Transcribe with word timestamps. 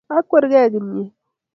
akwanke 0.17 0.59
kimnyet 0.73 1.13